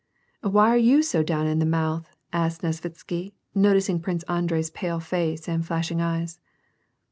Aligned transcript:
"Why 0.41 0.69
are 0.71 0.77
you 0.79 1.03
so 1.03 1.21
down 1.21 1.45
in 1.45 1.59
the 1.59 1.63
mouth?" 1.67 2.09
asked 2.33 2.63
Nesvitsky, 2.63 3.33
noticing 3.53 3.99
Prince 3.99 4.23
Andrei's 4.23 4.71
pale 4.71 4.99
face 4.99 5.47
and 5.47 5.63
flashing 5.63 6.01
eyes. 6.01 6.39